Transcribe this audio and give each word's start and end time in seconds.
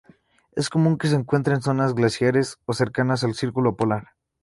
Es 0.53 0.71
común 0.71 0.97
que 0.97 1.07
se 1.09 1.13
encuentre 1.15 1.53
en 1.53 1.61
zonas 1.61 1.93
glaciares 1.93 2.57
o 2.65 2.73
cercanas 2.73 3.23
al 3.23 3.35
círculo 3.35 3.75
polar. 3.75 4.13